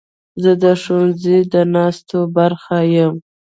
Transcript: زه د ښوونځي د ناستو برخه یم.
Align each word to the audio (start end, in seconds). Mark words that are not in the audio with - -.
زه 0.41 0.51
د 0.63 0.65
ښوونځي 0.81 1.37
د 1.53 1.55
ناستو 1.75 2.19
برخه 2.37 2.77
یم. 2.95 3.13